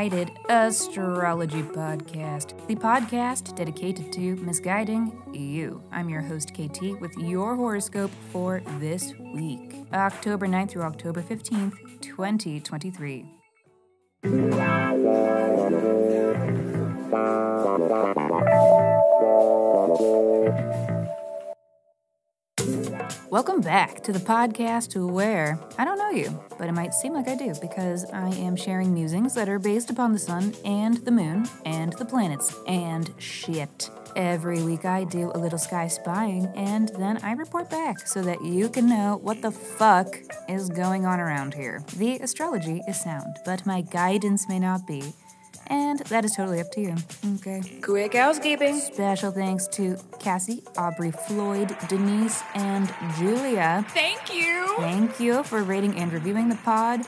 [0.00, 5.82] Miss Guided Astrology Podcast, the podcast dedicated to misguiding you.
[5.92, 12.00] I'm your host, KT, with your horoscope for this week, October 9th through October 15th,
[12.00, 13.26] 2023.
[23.30, 27.28] Welcome back to the podcast where I don't know you, but it might seem like
[27.28, 31.12] I do because I am sharing musings that are based upon the sun and the
[31.12, 33.88] moon and the planets and shit.
[34.16, 38.44] Every week I do a little sky spying and then I report back so that
[38.44, 41.84] you can know what the fuck is going on around here.
[41.98, 45.12] The astrology is sound, but my guidance may not be
[45.70, 46.94] and that is totally up to you.
[47.36, 47.62] Okay.
[47.80, 48.78] Quick housekeeping.
[48.78, 53.86] Special thanks to Cassie, Aubrey, Floyd, Denise, and Julia.
[53.90, 54.74] Thank you.
[54.78, 57.00] Thank you for rating and reviewing the pod.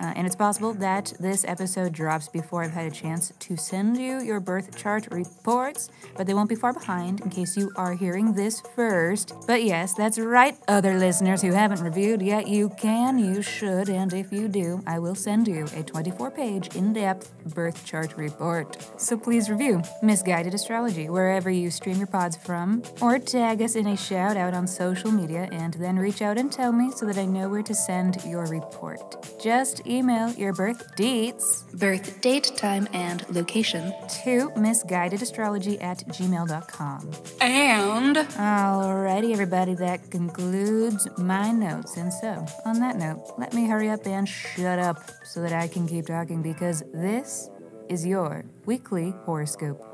[0.00, 3.96] Uh, and it's possible that this episode drops before I've had a chance to send
[3.96, 7.94] you your birth chart reports, but they won't be far behind in case you are
[7.94, 9.34] hearing this first.
[9.46, 14.12] But yes, that's right, other listeners who haven't reviewed yet, you can, you should, and
[14.12, 18.76] if you do, I will send you a 24 page, in depth birth chart report.
[18.98, 23.74] So please review Miss Guided Astrology wherever you stream your pods from, or tag us
[23.74, 27.06] in a shout out on social media, and then reach out and tell me so
[27.06, 29.26] that I know where to send your report.
[29.42, 33.92] Just email your birth dates, birth date, time, and location
[34.24, 37.10] to missguidedastrology at gmail.com.
[37.40, 41.96] And alrighty, everybody, that concludes my notes.
[41.96, 45.68] And so, on that note, let me hurry up and shut up so that I
[45.68, 47.50] can keep talking because this
[47.88, 49.84] is your weekly horoscope.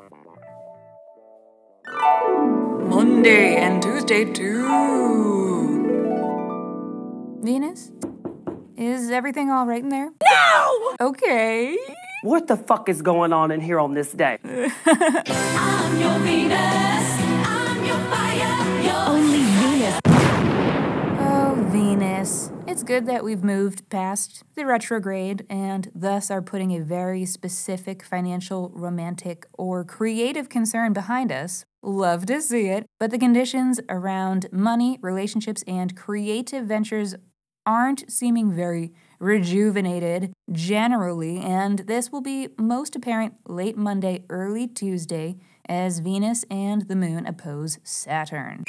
[2.82, 5.54] Monday and Tuesday too.
[7.42, 7.90] Venus?
[8.76, 10.10] Is everything all right in there?
[10.28, 10.96] No!
[11.00, 11.78] Okay.
[12.22, 14.38] What the fuck is going on in here on this day?
[14.44, 17.20] I'm your Venus.
[17.46, 18.80] I'm your fire.
[18.82, 20.00] Your Only Venus.
[21.20, 22.50] Oh, Venus.
[22.66, 28.02] It's good that we've moved past the retrograde and thus are putting a very specific
[28.02, 31.64] financial, romantic, or creative concern behind us.
[31.80, 32.86] Love to see it.
[32.98, 37.14] But the conditions around money, relationships, and creative ventures
[37.66, 45.36] aren't seeming very rejuvenated generally, and this will be most apparent late Monday, early Tuesday,
[45.66, 48.64] as Venus and the Moon oppose Saturn.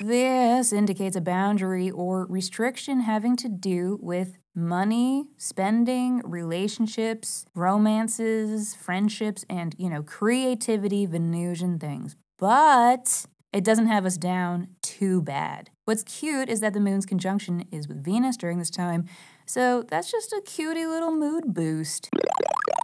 [0.00, 9.44] This indicates a boundary or restriction having to do with money, spending, relationships, romances, friendships,
[9.48, 12.14] and, you know, creativity, Venusian things.
[12.38, 15.70] But it doesn't have us down too bad.
[15.86, 19.06] What's cute is that the moon's conjunction is with Venus during this time,
[19.46, 22.10] so that's just a cutie little mood boost.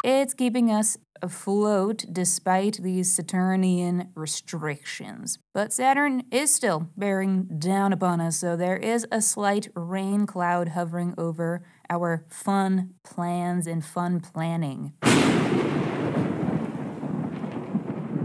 [0.02, 5.38] It's keeping us afloat despite these Saturnian restrictions.
[5.52, 10.68] But Saturn is still bearing down upon us, so there is a slight rain cloud
[10.68, 14.94] hovering over our fun plans and fun planning.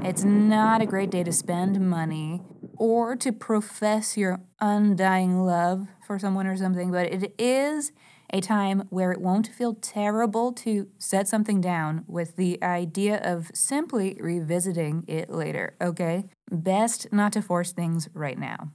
[0.08, 2.42] It's not a great day to spend money
[2.78, 7.92] or to profess your undying love for someone or something, but it is
[8.32, 13.52] a time where it won't feel terrible to set something down with the idea of
[13.54, 16.24] simply revisiting it later, okay?
[16.50, 18.72] Best not to force things right now.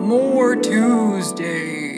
[0.00, 1.95] More Tuesday.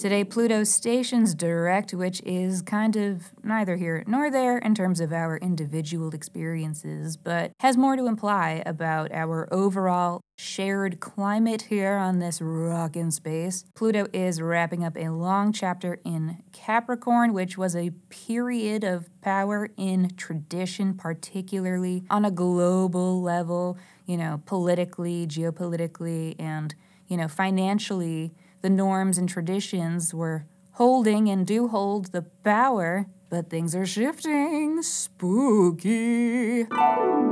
[0.00, 5.12] Today, Pluto stations direct, which is kind of neither here nor there in terms of
[5.12, 12.18] our individual experiences, but has more to imply about our overall shared climate here on
[12.18, 13.66] this rock in space.
[13.74, 19.68] Pluto is wrapping up a long chapter in Capricorn, which was a period of power
[19.76, 23.76] in tradition, particularly on a global level,
[24.06, 26.74] you know, politically, geopolitically, and,
[27.06, 28.32] you know, financially
[28.62, 34.82] the norms and traditions were holding and do hold the power, but things are shifting.
[34.82, 36.66] Spooky.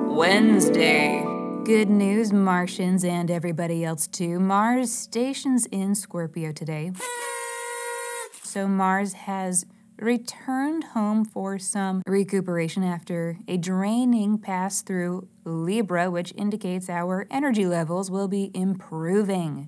[0.06, 1.24] Wednesday.
[1.64, 4.40] Good news, Martians and everybody else too.
[4.40, 6.92] Mars stations in Scorpio today.
[8.42, 9.66] So Mars has
[9.98, 17.66] returned home for some recuperation after a draining pass through Libra, which indicates our energy
[17.66, 19.66] levels will be improving.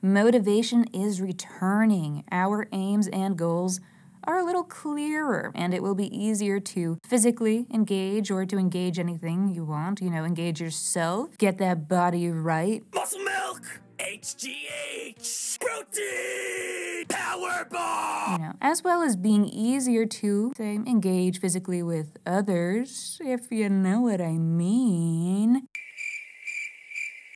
[0.00, 2.22] Motivation is returning.
[2.30, 3.80] Our aims and goals
[4.22, 9.00] are a little clearer and it will be easier to physically engage or to engage
[9.00, 10.00] anything you want.
[10.00, 12.84] You know, engage yourself, get that body right.
[12.94, 13.80] Muscle milk!
[13.98, 15.58] HGH!
[15.58, 17.06] Protein!
[17.08, 18.32] Power bar!
[18.34, 23.68] You know, as well as being easier to say, engage physically with others, if you
[23.68, 25.66] know what I mean.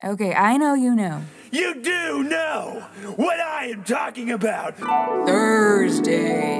[0.03, 1.21] Okay, I know you know.
[1.49, 2.85] You do know
[3.15, 4.77] what I am talking about!
[5.25, 6.59] Thursday.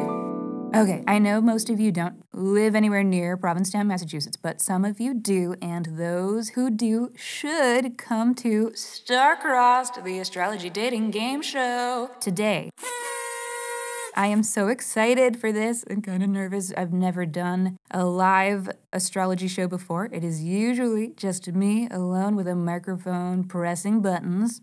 [0.73, 5.01] Okay, I know most of you don't live anywhere near Provincetown, Massachusetts, but some of
[5.01, 11.41] you do, and those who do should come to Star Crossed, the astrology dating game
[11.41, 12.11] show.
[12.21, 12.69] today.
[14.15, 16.71] I am so excited for this and kind of nervous.
[16.77, 20.05] I've never done a live astrology show before.
[20.11, 24.61] It is usually just me alone with a microphone pressing buttons.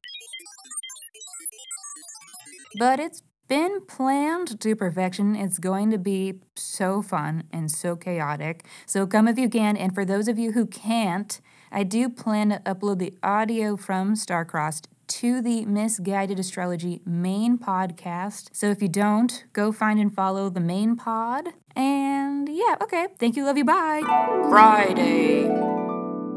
[2.79, 5.35] But it's been planned to perfection.
[5.35, 8.64] It's going to be so fun and so chaotic.
[8.87, 9.76] So come if you can.
[9.76, 11.41] And for those of you who can't,
[11.73, 17.03] I do plan to upload the audio from Star Crossed to the Miss Guided Astrology
[17.05, 18.51] main podcast.
[18.53, 21.49] So if you don't, go find and follow the main pod.
[21.75, 23.09] And yeah, okay.
[23.19, 24.03] Thank you, love you, bye.
[24.49, 25.49] Friday.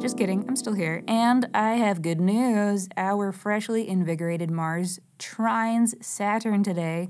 [0.01, 1.03] Just kidding, I'm still here.
[1.07, 2.89] And I have good news.
[2.97, 7.09] Our freshly invigorated Mars trines Saturn today.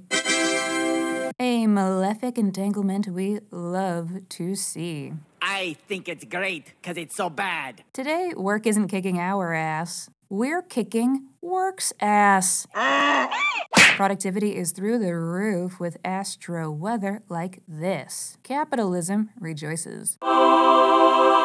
[1.39, 5.13] A malefic entanglement we love to see.
[5.41, 7.83] I think it's great because it's so bad.
[7.93, 10.09] Today, work isn't kicking our ass.
[10.29, 12.65] We're kicking work's ass.
[13.95, 18.37] Productivity is through the roof with astro weather like this.
[18.43, 20.17] Capitalism rejoices.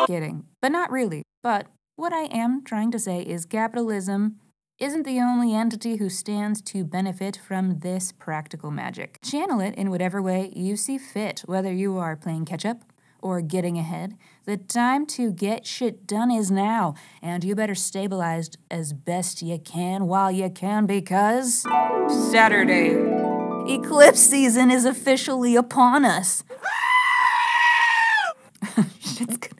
[0.07, 1.23] Kidding, but not really.
[1.43, 1.67] But
[1.97, 4.37] what I am trying to say is capitalism
[4.79, 9.19] isn't the only entity who stands to benefit from this practical magic.
[9.23, 12.85] Channel it in whatever way you see fit, whether you are playing catch up
[13.21, 14.17] or getting ahead.
[14.45, 19.59] The time to get shit done is now, and you better stabilize as best you
[19.59, 21.63] can while you can because
[22.31, 22.95] Saturday.
[23.73, 26.45] eclipse season is officially upon us.
[29.01, 29.59] Shit's gonna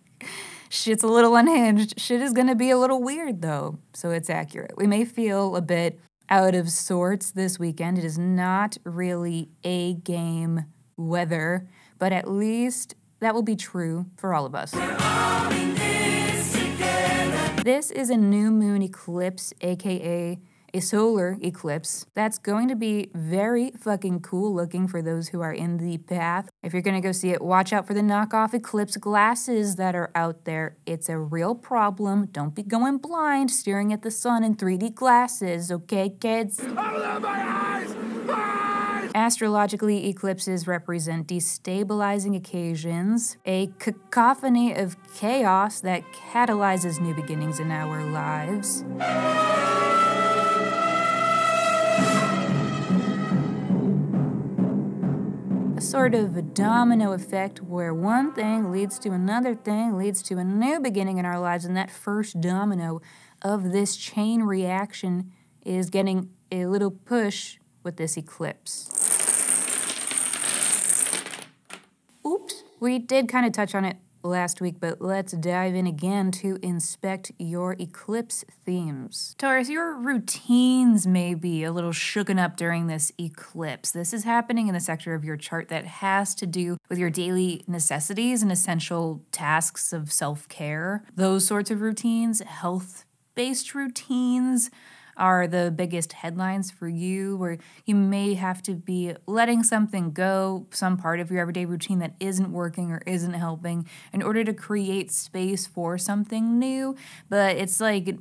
[0.69, 1.99] shit's a little unhinged.
[1.99, 4.73] Shit is gonna be a little weird though, so it's accurate.
[4.77, 6.01] We may feel a bit
[6.31, 7.99] out of sorts this weekend.
[7.99, 10.65] It is not really a game
[10.97, 11.69] weather,
[11.99, 14.73] but at least that will be true for all of us.
[17.65, 20.39] This is a new moon eclipse, aka
[20.75, 22.07] a solar eclipse.
[22.15, 26.51] That's going to be very fucking cool looking for those who are in the path.
[26.63, 30.11] If you're gonna go see it, watch out for the knockoff eclipse glasses that are
[30.15, 30.77] out there.
[30.87, 32.27] It's a real problem.
[32.27, 36.61] Don't be going blind staring at the sun in 3D glasses, okay, kids?
[39.15, 48.05] Astrologically, eclipses represent destabilizing occasions, a cacophony of chaos that catalyzes new beginnings in our
[48.11, 48.85] lives.
[55.77, 60.39] A sort of a domino effect where one thing leads to another thing, leads to
[60.39, 63.01] a new beginning in our lives, and that first domino
[63.43, 65.33] of this chain reaction
[65.65, 68.98] is getting a little push with this eclipse.
[72.81, 76.59] We did kind of touch on it last week, but let's dive in again to
[76.63, 79.35] inspect your eclipse themes.
[79.39, 83.91] Taurus, your routines may be a little shooken up during this eclipse.
[83.91, 87.11] This is happening in the sector of your chart that has to do with your
[87.11, 91.05] daily necessities and essential tasks of self care.
[91.15, 94.71] Those sorts of routines, health based routines,
[95.19, 100.67] are the biggest headlines for you, where you may have to be letting something go,
[100.71, 104.55] some part of your everyday routine that isn't working or isn't helping, in order to
[104.55, 106.97] create space for something new.
[107.29, 108.17] But it's like,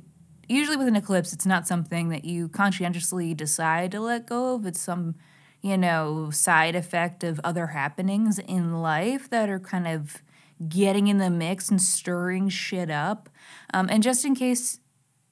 [0.48, 4.66] usually with an eclipse, it's not something that you conscientiously decide to let go of.
[4.66, 5.14] It's some,
[5.62, 10.22] you know, side effect of other happenings in life that are kind of
[10.68, 13.28] getting in the mix and stirring shit up.
[13.72, 14.80] Um, and just in case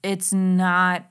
[0.03, 1.07] it's not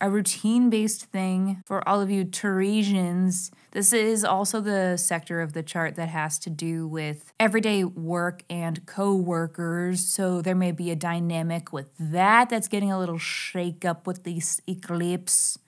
[0.00, 3.50] a routine based thing for all of you Teresians.
[3.72, 8.42] This is also the sector of the chart that has to do with everyday work
[8.48, 10.04] and co workers.
[10.04, 14.24] So there may be a dynamic with that that's getting a little shake up with
[14.24, 15.58] this eclipse.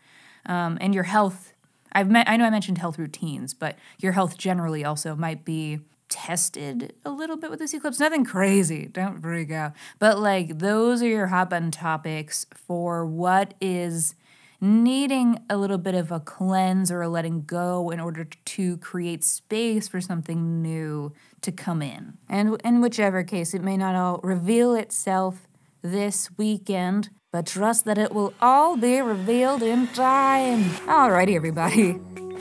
[0.46, 1.52] Um, and your health.
[1.92, 5.80] I've met, I know I mentioned health routines, but your health generally also might be
[6.08, 7.98] tested a little bit with this eclipse.
[7.98, 9.72] Nothing crazy, don't freak out.
[9.98, 14.14] But like those are your hot button topics for what is
[14.60, 19.24] needing a little bit of a cleanse or a letting go in order to create
[19.24, 22.18] space for something new to come in.
[22.28, 25.46] And in whichever case, it may not all reveal itself
[25.82, 30.64] this weekend, but trust that it will all be revealed in time.
[30.86, 31.98] Alrighty, everybody.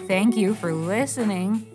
[0.07, 1.67] Thank you for listening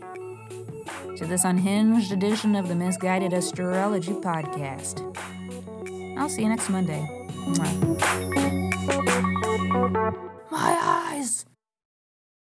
[1.16, 5.00] to this unhinged edition of the Miss Guided Astrology Podcast.
[6.18, 7.08] I'll see you next Monday.
[7.46, 7.94] Mwah.
[10.54, 11.44] My eyes!